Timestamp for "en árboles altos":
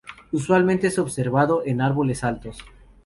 1.63-2.65